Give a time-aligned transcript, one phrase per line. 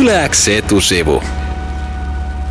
[0.00, 1.22] Yläks etusivu.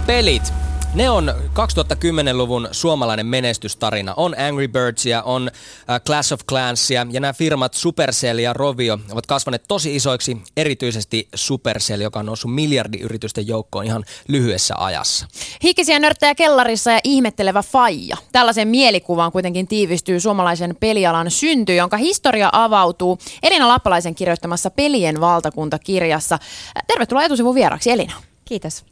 [0.06, 0.54] Pelit.
[0.96, 4.14] Ne on 2010-luvun suomalainen menestystarina.
[4.18, 5.50] On Angry Birdsia, on
[5.90, 11.28] äh, Clash of Clansia ja nämä firmat Supercell ja Rovio ovat kasvaneet tosi isoiksi, erityisesti
[11.36, 15.28] Supercell, joka on noussut miljardiyritysten joukkoon ihan lyhyessä ajassa.
[15.64, 18.18] Hikisiä nörttejä kellarissa ja ihmettelevä faija.
[18.32, 26.40] Tällaisen mielikuvaan kuitenkin tiivistyy suomalaisen pelialan synty, jonka historia avautuu Elina Lappalaisen kirjoittamassa Pelien valtakuntakirjassa.
[26.88, 28.35] Tervetuloa etusivun vieraksi Elina.
[28.46, 28.86] Kiitos.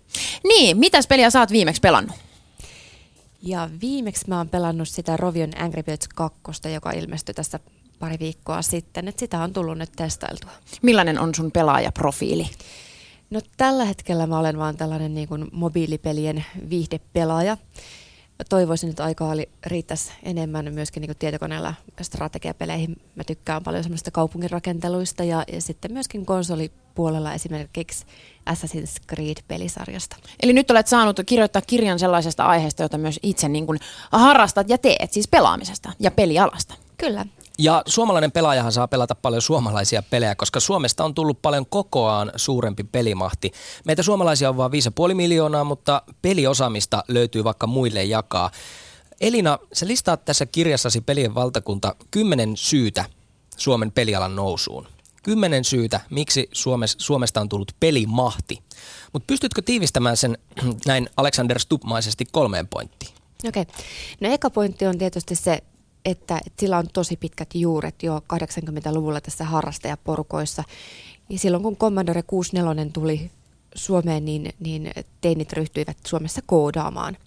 [0.44, 2.16] Niin, mitäs peliä sä oot viimeksi pelannut?
[3.42, 6.42] Ja viimeksi mä oon pelannut sitä Rovion Angry Birds 2,
[6.74, 7.60] joka ilmestyi tässä
[8.00, 9.08] pari viikkoa sitten.
[9.08, 10.52] Et sitä on tullut nyt testailtua.
[10.82, 12.50] Millainen on sun pelaajaprofiili?
[13.30, 17.58] No tällä hetkellä mä olen vaan tällainen niin kuin mobiilipelien viihdepelaaja.
[18.50, 23.02] Toivoisin, että aikaa oli, riittäisi enemmän myöskin niin kuin tietokoneella strategiapeleihin.
[23.16, 26.26] Mä tykkään paljon semmoista kaupunginrakenteluista ja, ja sitten myöskin
[26.94, 28.06] konsolipuolella esimerkiksi
[28.50, 30.16] Assassin's Creed-pelisarjasta.
[30.44, 33.80] Eli nyt olet saanut kirjoittaa kirjan sellaisesta aiheesta, jota myös itse niin kuin
[34.12, 36.74] harrastat ja teet, siis pelaamisesta ja pelialasta.
[36.98, 37.26] Kyllä.
[37.58, 42.84] Ja suomalainen pelaajahan saa pelata paljon suomalaisia pelejä, koska Suomesta on tullut paljon kokoaan suurempi
[42.84, 43.52] pelimahti.
[43.86, 44.72] Meitä suomalaisia on vain
[45.10, 48.52] 5,5 miljoonaa, mutta peliosaamista löytyy vaikka muille jakaa.
[49.22, 53.06] Elina, sä listaat tässä kirjassasi Pelien valtakunta kymmenen syytä
[53.58, 54.88] Suomen pelialan nousuun.
[55.24, 56.50] Kymmenen syytä, miksi
[56.98, 58.64] Suomesta on tullut pelimahti.
[59.14, 60.38] Mutta pystytkö tiivistämään sen
[60.86, 63.14] näin Alexander Stubbmaisesti kolmeen pointtiin?
[63.48, 63.62] Okei.
[63.62, 63.76] Okay.
[64.22, 65.64] No eka pointti on tietysti se,
[66.06, 70.64] että, että sillä on tosi pitkät juuret jo 80-luvulla tässä harrastajaporukoissa.
[71.30, 73.32] Ja silloin kun Commodore 64 tuli
[73.76, 77.18] Suomeen, niin, niin teinit ryhtyivät Suomessa koodaamaan.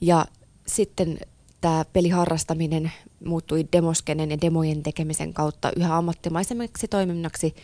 [0.00, 0.26] Ja
[0.66, 1.18] sitten
[1.62, 2.92] tämä peliharrastaminen
[3.24, 7.54] muuttui demoskenen ja demojen tekemisen kautta yhä ammattimaisemmaksi toiminnaksi.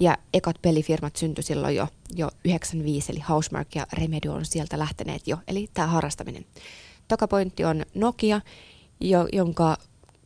[0.00, 5.26] Ja ekat pelifirmat syntyi silloin jo, jo 95, eli Housemark ja Remedy on sieltä lähteneet
[5.26, 6.44] jo, eli tämä harrastaminen.
[7.08, 8.40] Tokapointti on Nokia,
[9.00, 9.76] jo, jonka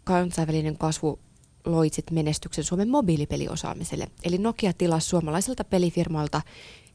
[0.05, 1.19] kansainvälinen kasvu
[1.65, 4.07] loi menestyksen Suomen mobiilipeliosaamiselle.
[4.25, 6.43] Eli Nokia tilasi suomalaiselta pelifirmalta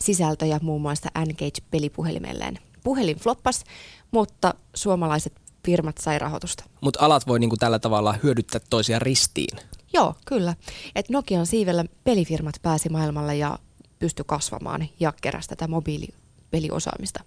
[0.02, 2.60] sisältöjä muun muassa N-Gage-pelipuhelimelleen.
[2.84, 3.64] Puhelin floppas,
[4.12, 5.34] mutta suomalaiset
[5.66, 6.64] firmat sai rahoitusta.
[6.82, 9.60] Mutta alat voi niinku tällä tavalla hyödyttää toisia ristiin.
[9.94, 10.56] Joo, kyllä.
[10.96, 13.60] Et Nokian siivellä pelifirmat pääsi maailmalle ja
[14.00, 17.24] pysty kasvamaan ja keräsi tätä mobiilipeliosaamista.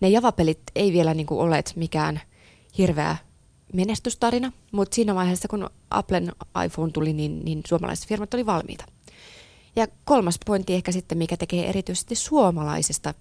[0.00, 2.20] Ne Java-pelit ei vielä niinku olleet mikään
[2.78, 3.16] hirveä
[3.72, 6.32] menestystarina, mutta siinä vaiheessa, kun Applen
[6.64, 8.84] iPhone tuli, niin, niin suomalaiset firmat oli valmiita.
[9.76, 13.14] Ja kolmas pointti ehkä sitten, mikä tekee erityisesti suomalaisesta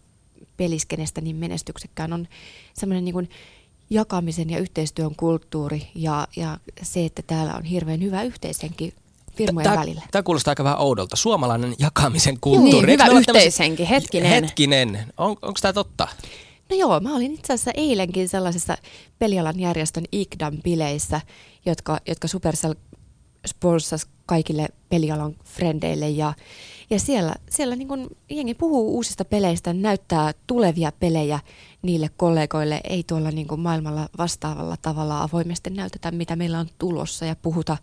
[0.58, 2.28] peliskenestä niin menestyksekkään, on
[2.74, 3.30] semmoinen niin
[3.90, 8.94] jakamisen ja yhteistyön kulttuuri ja, ja se, että täällä on hirveän hyvä yhteishenki
[9.36, 10.02] firmojen tää, välillä.
[10.12, 11.16] Tämä kuulostaa aika vähän oudolta.
[11.16, 12.88] Suomalainen jakamisen kulttuuri.
[12.88, 13.90] Niin, hyvä yhteishenki.
[13.90, 14.44] Hetkinen.
[14.44, 15.14] Hetkinen.
[15.18, 16.08] On, onko tämä totta?
[16.70, 18.78] No joo, mä olin itse asiassa eilenkin sellaisessa
[19.20, 21.22] pelialan järjestön IKDAM bileissä,
[21.66, 22.74] jotka, jotka Supercell
[23.48, 26.34] sponssasi kaikille pelialan frendeille ja,
[26.90, 31.40] ja siellä, siellä niin kun jengi puhuu uusista peleistä, näyttää tulevia pelejä
[31.82, 37.36] niille kollegoille, ei tuolla niin maailmalla vastaavalla tavalla avoimesti näytetä, mitä meillä on tulossa ja
[37.42, 37.78] puhuta,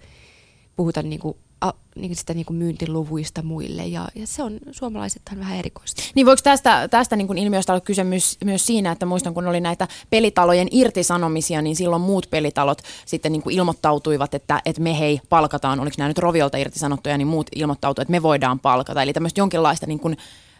[0.76, 1.20] puhuta niin
[1.62, 6.02] a, niin sitä niin kuin myyntiluvuista muille ja, ja se on suomalaisethan vähän erikoista.
[6.14, 9.46] Niin voiko tästä, tästä niin kuin ilmiöstä olla kyse myös, myös siinä, että muistan kun
[9.46, 14.98] oli näitä pelitalojen irtisanomisia, niin silloin muut pelitalot sitten niin kuin ilmoittautuivat, että, että me
[14.98, 19.02] hei palkataan, oliko nämä nyt Roviolta irtisanottuja, niin muut ilmoittautuivat, että me voidaan palkata.
[19.02, 20.16] Eli tämmöistä jonkinlaista niin kuin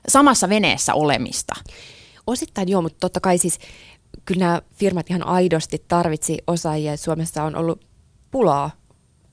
[0.09, 1.55] samassa veneessä olemista.
[2.27, 3.59] Osittain joo, mutta totta kai siis
[4.25, 6.97] kyllä nämä firmat ihan aidosti tarvitsi osaajia.
[6.97, 7.87] Suomessa on ollut
[8.31, 8.71] pulaa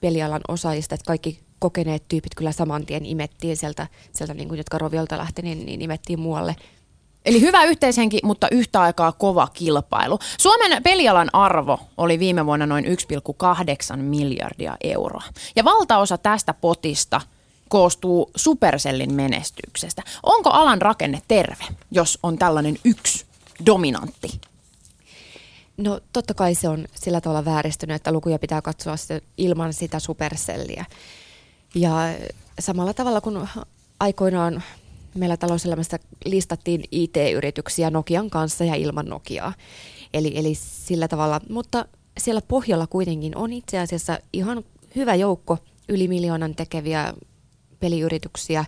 [0.01, 4.77] pelialan osaajista, että kaikki kokeneet tyypit kyllä saman tien imettiin sieltä, sieltä niin kuin, jotka
[4.77, 6.55] Roviolta lähti, niin, niin imettiin muualle.
[7.25, 10.19] Eli hyvä yhteishenki, mutta yhtä aikaa kova kilpailu.
[10.37, 15.23] Suomen pelialan arvo oli viime vuonna noin 1,8 miljardia euroa.
[15.55, 17.21] Ja valtaosa tästä potista
[17.69, 20.03] koostuu Supercellin menestyksestä.
[20.23, 23.25] Onko alan rakenne terve, jos on tällainen yksi
[23.65, 24.41] dominantti?
[25.77, 28.95] No totta kai se on sillä tavalla vääristynyt, että lukuja pitää katsoa
[29.37, 30.85] ilman sitä Supercellia.
[31.75, 31.91] Ja
[32.59, 33.49] samalla tavalla kuin
[33.99, 34.63] aikoinaan
[35.15, 39.53] meillä talouselämässä listattiin IT-yrityksiä Nokian kanssa ja ilman Nokiaa.
[40.13, 41.85] Eli, eli sillä tavalla, mutta
[42.17, 44.63] siellä pohjalla kuitenkin on itse asiassa ihan
[44.95, 45.57] hyvä joukko
[45.89, 47.13] yli miljoonan tekeviä
[47.79, 48.65] peliyrityksiä,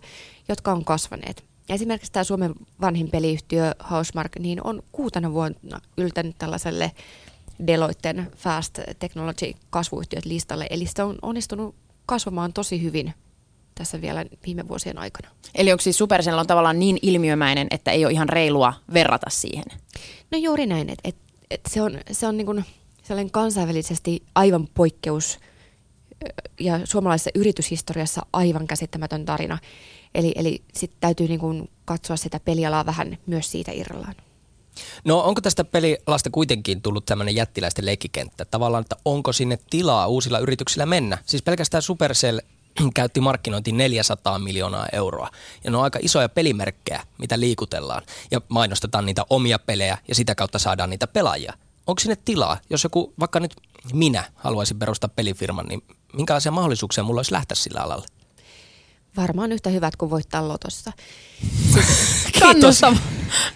[0.48, 1.44] jotka on kasvaneet.
[1.70, 6.92] Esimerkiksi tämä Suomen vanhin peliyhtiö Housemark niin on kuutena vuonna yltänyt tällaiselle
[7.68, 10.68] Deloitten Fast Technology kasvuyhtiöt listalle.
[10.70, 11.76] Eli se on onnistunut
[12.12, 13.14] kasvamaan tosi hyvin
[13.76, 15.30] tässä vielä viime vuosien aikana.
[15.56, 19.64] Eli onko siis Supercell on tavallaan niin ilmiömäinen, että ei ole ihan reilua verrata siihen?
[20.32, 21.16] No juuri näin, että et,
[21.52, 22.66] et se on, se on niin kuin
[23.04, 25.40] sellainen kansainvälisesti aivan poikkeus
[26.60, 29.58] ja suomalaisessa yrityshistoriassa aivan käsittämätön tarina.
[30.16, 34.16] Eli, eli sitten täytyy niin kuin katsoa sitä pelialaa vähän myös siitä irrallaan.
[35.04, 38.46] No onko tästä pelilasta kuitenkin tullut tämmöinen jättiläisten leikkikenttä?
[38.46, 41.18] Tavallaan, että onko sinne tilaa uusilla yrityksillä mennä?
[41.26, 42.40] Siis pelkästään Supercell
[42.94, 45.30] käytti markkinointiin 400 miljoonaa euroa.
[45.64, 48.04] Ja ne on aika isoja pelimerkkejä, mitä liikutellaan.
[48.32, 51.54] Ja mainostetaan niitä omia pelejä ja sitä kautta saadaan niitä pelaajia.
[51.88, 52.58] Onko sinne tilaa?
[52.70, 53.56] Jos joku, vaikka nyt
[53.94, 55.84] minä haluaisin perustaa pelifirman, niin
[56.14, 58.06] minkälaisia mahdollisuuksia mulla olisi lähteä sillä alalla?
[59.18, 60.92] Varmaan yhtä hyvät kuin voittaa lotossa.
[62.40, 62.98] Kannustava.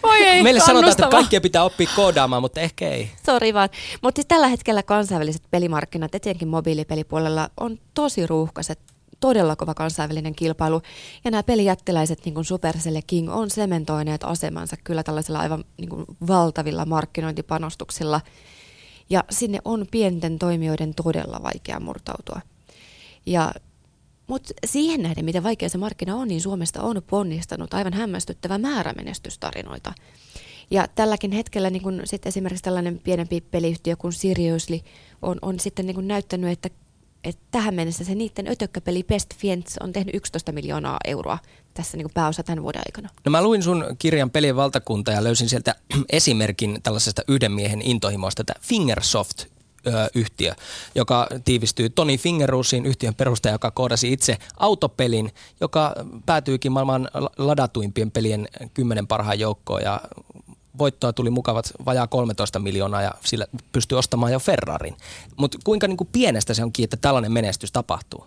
[0.04, 3.12] Voi ei, Meille sanotaan, että kaikkia pitää oppia koodaamaan, mutta ehkä ei.
[3.25, 3.69] Sori vaan.
[4.01, 8.80] Mutta siis tällä hetkellä kansainväliset pelimarkkinat, etenkin mobiilipelipuolella, on tosi ruuhkaiset
[9.19, 10.81] todella kova kansainvälinen kilpailu.
[11.24, 15.89] Ja nämä pelijättiläiset, niin kuin Supercell ja King, on sementoineet asemansa kyllä tällaisilla aivan niin
[15.89, 18.22] kuin valtavilla markkinointipanostuksilla.
[19.10, 22.42] Ja sinne on pienten toimijoiden todella vaikea murtautua.
[23.25, 23.51] Ja
[24.27, 28.94] mutta siihen nähden, miten vaikea se markkina on, niin Suomesta on ponnistanut aivan hämmästyttävä määrä
[28.94, 29.94] menestystarinoita.
[30.72, 34.80] Ja tälläkin hetkellä niin kun sit esimerkiksi tällainen pienempi peliyhtiö kuin Seriously
[35.22, 36.69] on, on sitten niin kun näyttänyt, että,
[37.24, 41.38] että tähän mennessä se niiden ötökkäpeli Best Fiends on tehnyt 11 miljoonaa euroa
[41.74, 43.10] tässä niin pääosa tämän vuoden aikana.
[43.25, 45.75] No mä luin sun kirjan Pelien valtakunta ja löysin sieltä
[46.10, 49.54] esimerkin tällaisesta yhden miehen intohimoista, että Fingersoft
[50.15, 50.53] yhtiö,
[50.95, 55.95] joka tiivistyy Toni Fingeruusiin, yhtiön perustaja, joka koodasi itse autopelin, joka
[56.25, 60.01] päätyykin maailman ladatuimpien pelien kymmenen parhaan joukkoon ja
[60.77, 64.97] voittoa tuli mukavat vajaa 13 miljoonaa ja sillä pystyy ostamaan jo Ferrarin.
[65.37, 68.25] Mutta kuinka niin kuin pienestä se onkin, että tällainen menestys tapahtuu?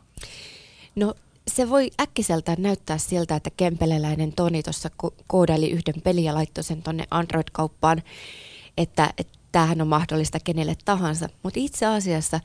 [0.96, 1.14] No
[1.48, 4.90] se voi äkkiseltään näyttää siltä, että kempeleläinen Toni tuossa
[5.26, 8.02] koodaili yhden pelin ja laittoi sen tuonne Android-kauppaan,
[8.78, 11.28] että, että tämähän on mahdollista kenelle tahansa.
[11.42, 12.40] Mutta itse asiassa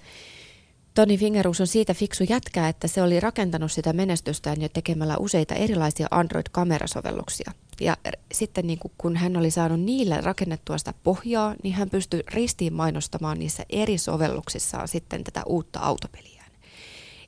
[0.94, 5.56] Toni Fingerus on siitä fiksu jätkä, että se oli rakentanut sitä menestystään jo tekemällä useita
[5.56, 7.52] erilaisia Android-kamerasovelluksia.
[7.82, 7.98] Ja
[8.34, 13.40] sitten niin kun hän oli saanut niillä rakennettua sitä pohjaa, niin hän pystyi ristiin mainostamaan
[13.40, 16.52] niissä eri sovelluksissaan sitten tätä uutta autopeliään.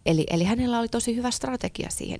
[0.06, 2.20] Eli, eli hänellä oli tosi hyvä strategia siihen.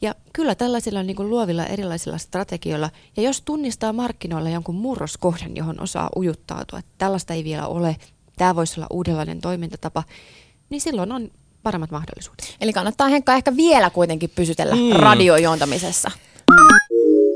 [0.00, 5.80] Ja kyllä tällaisilla niin kuin luovilla erilaisilla strategioilla, ja jos tunnistaa markkinoilla jonkun murroskohdan, johon
[5.80, 7.96] osaa ujuttautua, että tällaista ei vielä ole,
[8.36, 10.02] tämä voisi olla uudenlainen toimintatapa,
[10.70, 11.30] niin silloin on
[11.62, 12.56] paremmat mahdollisuudet.
[12.60, 14.92] Eli kannattaa Henkka ehkä vielä kuitenkin pysytellä mm.
[14.92, 16.10] radiojontamisessa.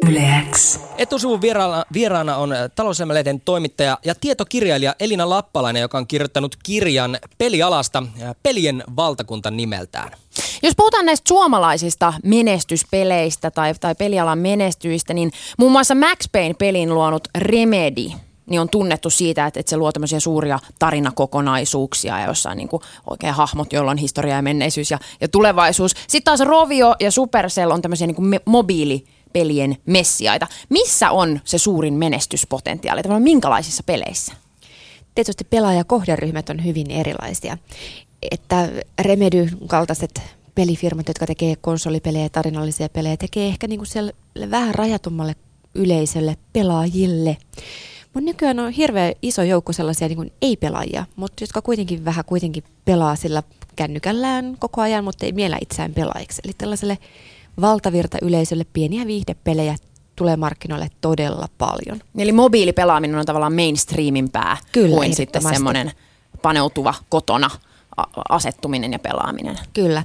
[0.08, 0.80] Yleäks.
[0.98, 8.02] Etusuvun vieraana, vieraana on talouselämälehden toimittaja ja tietokirjailija Elina Lappalainen, joka on kirjoittanut kirjan pelialasta
[8.42, 10.12] Pelien valtakunta nimeltään.
[10.62, 17.28] Jos puhutaan näistä suomalaisista menestyspeleistä tai, tai pelialan menestyistä, niin muun muassa Max Payne-pelin luonut
[17.38, 18.10] Remedy
[18.46, 22.82] niin on tunnettu siitä, että, että se luo tämmöisiä suuria tarinakokonaisuuksia ja jossain niin kuin
[23.10, 25.90] oikein hahmot, joilla on historia ja menneisyys ja, ja tulevaisuus.
[25.90, 30.46] Sitten taas Rovio ja Supercell on tämmöisiä niin kuin me, mobiili pelien messiaita.
[30.68, 33.02] Missä on se suurin menestyspotentiaali?
[33.02, 34.32] Tavallaan minkälaisissa peleissä?
[35.14, 37.58] Tietysti pelaajakohderyhmät on hyvin erilaisia.
[38.30, 38.68] Että
[39.00, 40.22] Remedy kaltaiset
[40.54, 44.12] pelifirmat, jotka tekee konsolipelejä ja tarinallisia pelejä, tekee ehkä niin kuin siellä
[44.50, 45.36] vähän rajatummalle
[45.74, 47.36] yleisölle, pelaajille.
[48.14, 53.16] Mutta nykyään on hirveän iso joukko sellaisia niin ei-pelaajia, mutta jotka kuitenkin vähän kuitenkin pelaa
[53.16, 53.42] sillä
[53.76, 56.42] kännykällään koko ajan, mutta ei miellä itseään pelaajiksi.
[56.44, 56.98] Eli tällaiselle
[57.60, 59.76] valtavirta yleisölle pieniä viihdepelejä
[60.16, 62.00] tulee markkinoille todella paljon.
[62.18, 65.92] Eli mobiilipelaaminen on tavallaan mainstreamin pää Kyllä, kuin sitten semmoinen
[66.42, 67.50] paneutuva kotona
[68.28, 69.58] asettuminen ja pelaaminen.
[69.74, 70.04] Kyllä,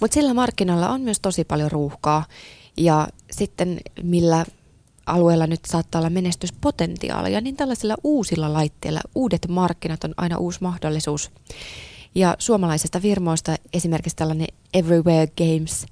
[0.00, 2.24] mutta sillä markkinoilla on myös tosi paljon ruuhkaa
[2.76, 4.44] ja sitten millä
[5.06, 11.30] alueella nyt saattaa olla menestyspotentiaalia, niin tällaisilla uusilla laitteilla uudet markkinat on aina uusi mahdollisuus.
[12.14, 15.86] Ja suomalaisista firmoista esimerkiksi tällainen Everywhere Games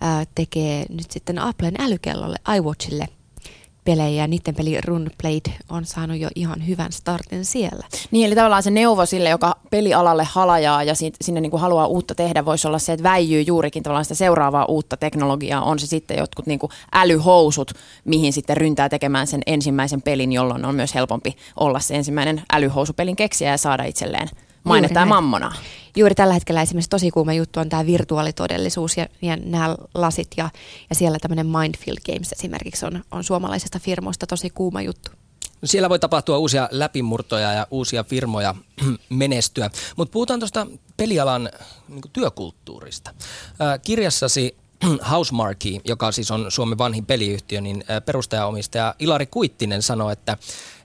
[0.00, 3.08] ää, tekee nyt sitten Applen älykellolle, iWatchille
[3.90, 7.86] pelejä ja niiden peli Runblade on saanut jo ihan hyvän startin siellä.
[8.10, 12.14] Niin, eli tavallaan se neuvo sille, joka pelialalle halajaa ja sinne niin kuin haluaa uutta
[12.14, 15.62] tehdä, voisi olla se, että väijyy juurikin tavallaan sitä seuraavaa uutta teknologiaa.
[15.62, 17.70] On se sitten jotkut niin kuin älyhousut,
[18.04, 23.16] mihin sitten ryntää tekemään sen ensimmäisen pelin, jolloin on myös helpompi olla se ensimmäinen älyhousupelin
[23.16, 24.28] keksiä ja saada itselleen
[24.64, 25.54] mainetta ja mammonaa.
[25.96, 30.50] Juuri tällä hetkellä esimerkiksi tosi kuuma juttu on tämä virtuaalitodellisuus ja, ja nämä lasit ja,
[30.90, 35.10] ja siellä tämmöinen Mindfield Games esimerkiksi on, on suomalaisesta firmoista tosi kuuma juttu.
[35.62, 38.54] No siellä voi tapahtua uusia läpimurtoja ja uusia firmoja
[39.08, 41.50] menestyä, mutta puhutaan tuosta pelialan
[41.88, 43.14] niin työkulttuurista.
[43.82, 44.56] Kirjassasi
[45.10, 50.36] Housemarque, joka siis on Suomen vanhin peliyhtiö, niin perustajaomistaja Ilari Kuittinen sanoi, että,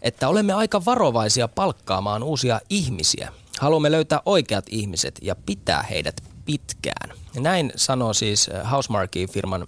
[0.01, 3.31] että olemme aika varovaisia palkkaamaan uusia ihmisiä.
[3.59, 7.17] Haluamme löytää oikeat ihmiset ja pitää heidät pitkään.
[7.39, 9.65] Näin sanoo siis Housemarque-firman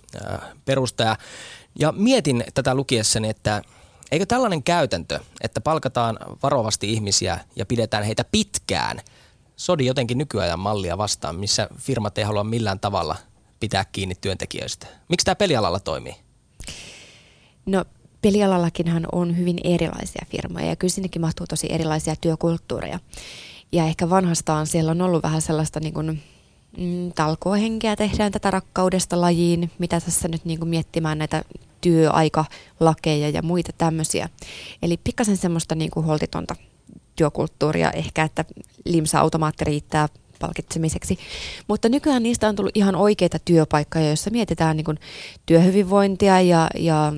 [0.66, 1.16] perustaja.
[1.80, 3.62] Ja mietin tätä lukiessani, että
[4.12, 9.02] eikö tällainen käytäntö, että palkataan varovasti ihmisiä ja pidetään heitä pitkään,
[9.56, 13.16] sodi jotenkin nykyajan mallia vastaan, missä firmat ei halua millään tavalla
[13.60, 14.88] pitää kiinni työntekijöistä.
[15.10, 16.16] Miksi tämä pelialalla toimii?
[17.66, 17.86] No
[18.22, 23.00] pelialallakinhan on hyvin erilaisia firmoja ja kyllä sinnekin mahtuu tosi erilaisia työkulttuureja.
[23.72, 26.22] Ja ehkä vanhastaan siellä on ollut vähän sellaista niin kuin,
[26.78, 31.44] mm, talkohenkeä, tehdään tätä rakkaudesta lajiin, mitä tässä nyt niin kuin miettimään näitä
[31.82, 34.30] työaikalakeja ja muita tämmöisiä.
[34.82, 36.56] Eli pikkasen semmoista niin kuin holtitonta
[37.16, 38.46] työkulttuuria ehkä, että
[38.86, 40.08] limsa-automaatti riittää
[40.40, 41.20] palkitsemiseksi.
[41.68, 45.00] Mutta nykyään niistä on tullut ihan oikeita työpaikkoja, joissa mietitään niin kuin
[45.46, 47.14] työhyvinvointia ja, ja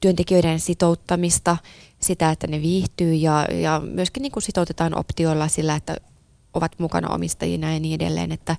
[0.00, 1.56] työntekijöiden sitouttamista,
[2.02, 5.96] sitä, että ne viihtyy ja, ja myöskin niin kuin sitoutetaan optioilla sillä, että
[6.54, 8.32] ovat mukana omistajina ja niin edelleen.
[8.32, 8.56] Että,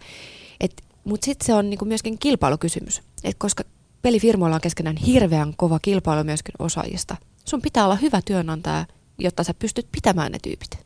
[0.60, 3.64] et, mutta sitten se on niin kuin myöskin kilpailukysymys, et koska
[4.02, 7.16] pelifirmoilla on keskenään hirveän kova kilpailu myöskin osaajista.
[7.46, 8.86] Sun pitää olla hyvä työnantaja,
[9.20, 10.81] jotta sä pystyt pitämään ne tyypit.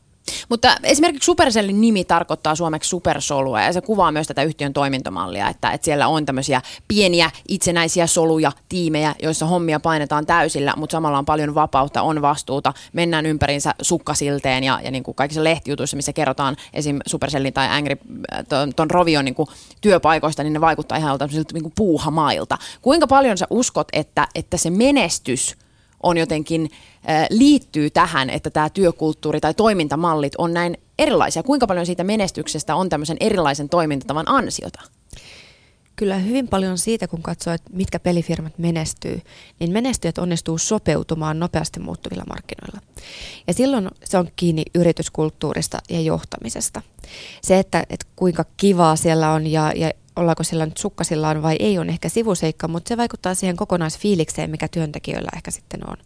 [0.50, 5.72] Mutta esimerkiksi Supercellin nimi tarkoittaa suomeksi supersolua ja se kuvaa myös tätä yhtiön toimintamallia, että,
[5.72, 11.26] että siellä on tämmöisiä pieniä itsenäisiä soluja, tiimejä, joissa hommia painetaan täysillä, mutta samalla on
[11.26, 16.56] paljon vapautta, on vastuuta, mennään ympäriinsä sukkasilteen ja, ja niin kuin kaikissa lehtijutuissa, missä kerrotaan
[16.74, 17.00] esim.
[17.08, 17.98] Supercellin tai Angry,
[18.50, 19.48] ton, ton Rovion niin kuin
[19.82, 21.20] työpaikoista, niin ne vaikuttaa ihan
[21.54, 22.58] niin kuin puuhamailta.
[22.82, 25.58] Kuinka paljon sä uskot, että, että se menestys
[26.06, 26.70] on jotenkin
[27.30, 31.44] liittyy tähän, että tämä työkulttuuri tai toimintamallit on näin erilaisia?
[31.44, 34.82] Kuinka paljon siitä menestyksestä on tämmöisen erilaisen toimintatavan ansiota?
[35.96, 39.22] Kyllä hyvin paljon siitä, kun katsoo, että mitkä pelifirmat menestyy,
[39.60, 42.82] niin menestyjät onnistuu sopeutumaan nopeasti muuttuvilla markkinoilla.
[43.48, 46.82] Ja silloin se on kiinni yrityskulttuurista ja johtamisesta.
[47.42, 51.78] Se, että, että kuinka kivaa siellä on ja, ja ollaanko siellä nyt sukkasillaan vai ei,
[51.78, 55.98] on ehkä sivuseikka, mutta se vaikuttaa siihen kokonaisfiilikseen, mikä työntekijöillä ehkä sitten on.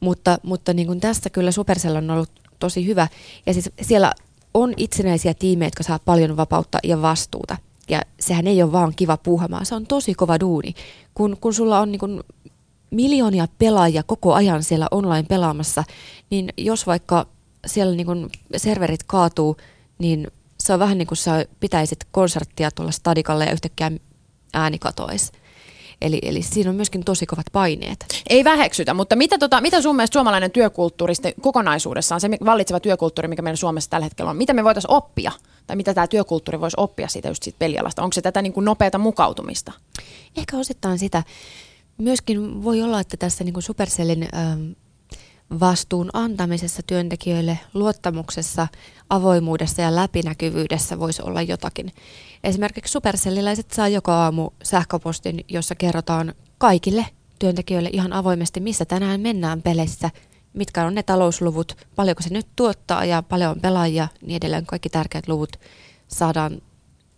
[0.00, 3.08] Mutta, mutta niin kuin tässä kyllä Supercell on ollut tosi hyvä.
[3.46, 4.12] Ja siis siellä
[4.54, 7.56] on itsenäisiä tiimejä, jotka saa paljon vapautta ja vastuuta.
[7.88, 10.74] Ja sehän ei ole vaan kiva puuhamaa, se on tosi kova duuni.
[11.14, 12.20] Kun, kun sulla on niin kuin
[12.90, 15.84] miljoonia pelaajia koko ajan siellä online pelaamassa,
[16.30, 17.26] niin jos vaikka
[17.66, 19.56] siellä niin kuin serverit kaatuu,
[19.98, 20.28] niin
[20.64, 23.90] se on vähän niin kuin sä pitäisit konserttia tuolla stadikalle ja yhtäkkiä
[24.54, 25.32] ääni katoisi.
[26.00, 28.06] Eli, eli siinä on myöskin tosi kovat paineet.
[28.30, 33.42] Ei väheksytä, mutta mitä, tota, mitä sun mielestä suomalainen työkulttuuri kokonaisuudessaan, se vallitseva työkulttuuri, mikä
[33.42, 35.32] meillä Suomessa tällä hetkellä on, mitä me voitaisiin oppia?
[35.66, 38.02] Tai mitä tämä työkulttuuri voisi oppia siitä just siitä pelialasta?
[38.02, 39.72] Onko se tätä niin kuin nopeata mukautumista?
[40.36, 41.22] Ehkä osittain sitä.
[41.98, 44.70] Myöskin voi olla, että tässä niin kuin Supercellin ähm,
[45.60, 48.68] vastuun antamisessa työntekijöille, luottamuksessa,
[49.10, 51.92] avoimuudessa ja läpinäkyvyydessä voisi olla jotakin.
[52.44, 57.06] Esimerkiksi supercelliläiset saa joka aamu sähköpostin, jossa kerrotaan kaikille
[57.38, 60.10] työntekijöille ihan avoimesti, missä tänään mennään peleissä,
[60.52, 64.88] mitkä on ne talousluvut, paljonko se nyt tuottaa ja paljon on pelaajia, niin edelleen kaikki
[64.88, 65.56] tärkeät luvut
[66.08, 66.62] saadaan,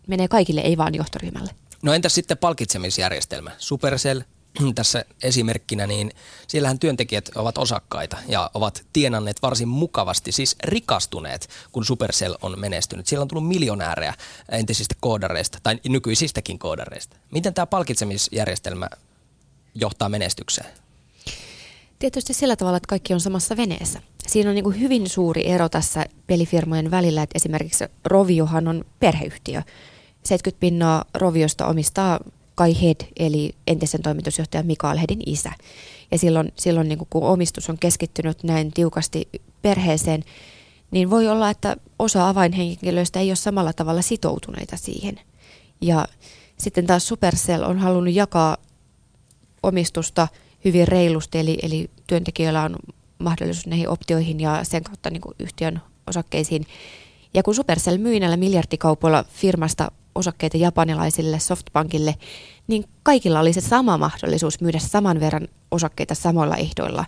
[0.06, 1.50] menee kaikille, ei vaan johtoryhmälle.
[1.82, 3.50] No entäs sitten palkitsemisjärjestelmä?
[3.58, 4.20] Supercell,
[4.74, 6.10] tässä esimerkkinä, niin
[6.48, 13.06] siellähän työntekijät ovat osakkaita ja ovat tienanneet varsin mukavasti, siis rikastuneet, kun Supercell on menestynyt.
[13.06, 14.14] Siellä on tullut miljonäärejä
[14.48, 17.16] entisistä koodareista tai nykyisistäkin koodareista.
[17.30, 18.88] Miten tämä palkitsemisjärjestelmä
[19.74, 20.68] johtaa menestykseen?
[21.98, 24.02] Tietysti sillä tavalla, että kaikki on samassa veneessä.
[24.26, 29.62] Siinä on niin hyvin suuri ero tässä pelifirmojen välillä, että esimerkiksi Roviohan on perheyhtiö.
[30.22, 32.20] 70 pinnaa Roviosta omistaa
[32.56, 35.52] Kai Head, eli entisen toimitusjohtaja Mikael Hedin isä.
[36.10, 39.28] Ja silloin, silloin niin kun omistus on keskittynyt näin tiukasti
[39.62, 40.24] perheeseen,
[40.90, 45.20] niin voi olla, että osa avainhenkilöistä ei ole samalla tavalla sitoutuneita siihen.
[45.80, 46.06] Ja
[46.58, 48.56] sitten taas Supercell on halunnut jakaa
[49.62, 50.28] omistusta
[50.64, 52.76] hyvin reilusti, eli, eli työntekijöillä on
[53.18, 56.66] mahdollisuus näihin optioihin ja sen kautta niin yhtiön osakkeisiin.
[57.34, 62.14] Ja kun Supercell myi näillä miljardikaupoilla firmasta osakkeita japanilaisille Softbankille,
[62.66, 67.04] niin kaikilla oli se sama mahdollisuus myydä saman verran osakkeita samoilla ehdoilla.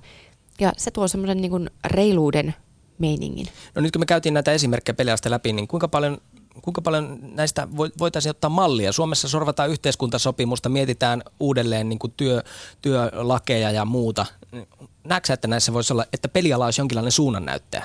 [0.61, 2.55] Ja se tuo semmoisen niin reiluuden
[2.99, 3.47] meiningin.
[3.75, 6.19] No nyt kun me käytiin näitä esimerkkejä peleistä läpi, niin kuinka paljon,
[6.63, 8.93] kuinka paljon näistä voitaisiin ottaa mallia?
[8.93, 12.43] Suomessa sorvataan yhteiskuntasopimusta, mietitään uudelleen niin kuin työ,
[12.83, 14.27] työlakeja ja muuta.
[15.05, 17.85] Näetkö että näissä voisi olla, että peliala olisi jonkinlainen suunnannäyttäjä?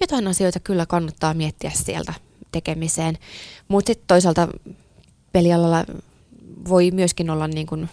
[0.00, 2.14] Jotain asioita kyllä kannattaa miettiä sieltä
[2.52, 3.18] tekemiseen.
[3.68, 4.48] Mutta sitten toisaalta
[5.32, 5.84] pelialalla
[6.68, 7.88] voi myöskin olla niin kuin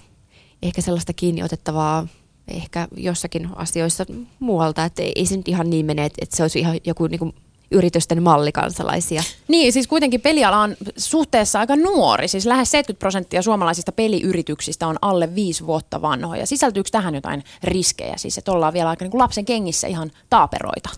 [0.62, 2.08] ehkä sellaista kiinni otettavaa
[2.48, 4.06] ehkä jossakin asioissa
[4.40, 7.34] muualta, että ei se nyt ihan niin mene, että se olisi ihan joku niin kuin
[7.72, 9.24] yritysten mallikansalaisia.
[9.48, 12.28] Niin, siis kuitenkin peliala on suhteessa aika nuori.
[12.28, 16.46] Siis lähes 70 prosenttia suomalaisista peliyrityksistä on alle viisi vuotta vanhoja.
[16.46, 18.18] Sisältyykö tähän jotain riskejä?
[18.18, 20.90] Siis että ollaan vielä aika niin kuin lapsen kengissä ihan taaperoita.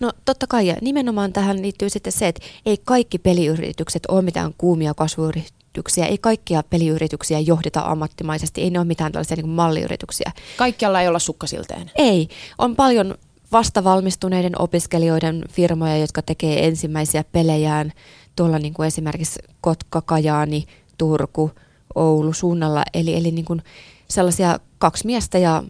[0.00, 4.54] No totta kai, ja nimenomaan tähän liittyy sitten se, että ei kaikki peliyritykset ole mitään
[4.58, 10.32] kuumia kasvuyrityksiä, ei kaikkia peliyrityksiä johdeta ammattimaisesti, ei ne ole mitään tällaisia niin malliyrityksiä.
[10.56, 11.90] Kaikkialla ei olla sukkasilteen.
[11.94, 12.28] Ei,
[12.58, 13.14] on paljon
[13.54, 17.92] vastavalmistuneiden opiskelijoiden firmoja, jotka tekee ensimmäisiä pelejään
[18.36, 20.64] tuolla niin kuin esimerkiksi Kotka, Kajaani,
[20.98, 21.50] Turku,
[21.94, 22.82] Oulu suunnalla.
[22.94, 23.62] Eli, eli niin kuin
[24.08, 25.64] sellaisia kaksi miestä ja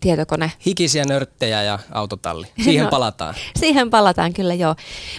[0.00, 0.52] tietokone.
[0.66, 2.46] Hikisiä nörttejä ja autotalli.
[2.64, 3.34] Siihen no, palataan.
[3.58, 4.74] Siihen palataan kyllä joo.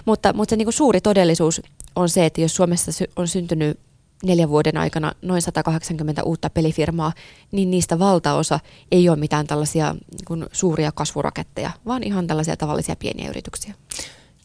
[0.06, 1.62] Mutta, mutta se niin kuin suuri todellisuus
[1.96, 3.80] on se, että jos Suomessa on syntynyt
[4.24, 7.14] neljän vuoden aikana noin 180 uutta pelifirmaa,
[7.52, 8.60] niin niistä valtaosa
[8.92, 9.96] ei ole mitään tällaisia
[10.30, 13.74] niin suuria kasvuraketteja, vaan ihan tällaisia tavallisia pieniä yrityksiä.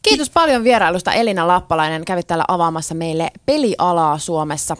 [0.01, 2.05] Kiitos paljon vierailusta Elina Lappalainen.
[2.05, 4.77] Kävit täällä avaamassa meille pelialaa Suomessa.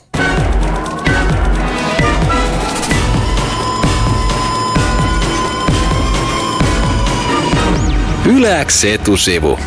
[8.25, 9.59] Yläks etusivu.